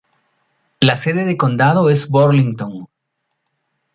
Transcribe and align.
La 0.79 0.95
sede 0.95 1.25
de 1.25 1.37
condado 1.37 1.87
es 1.91 2.09
Burlington. 2.09 2.87